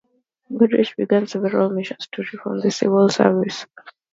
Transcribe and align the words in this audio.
Goodrich 0.57 0.95
began 0.97 1.27
several 1.27 1.69
measures 1.69 2.07
to 2.13 2.23
reform 2.23 2.59
the 2.61 2.71
civil 2.71 3.07
service. 3.09 3.67